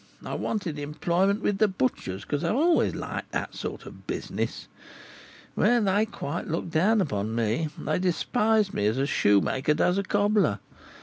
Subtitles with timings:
[0.25, 4.67] I wanted employment with the butchers, for I have always liked that sort of business.
[5.55, 10.03] Well, they quite looked down upon me; they despised me as a shoemaker does a
[10.03, 10.57] cobbler.